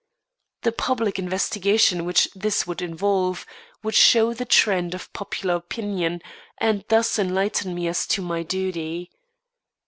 [0.63, 3.45] The public investigation which this would involve,
[3.83, 6.23] would show the trend of popular opinion,
[6.57, 9.11] and thus enlighten me as to my duty.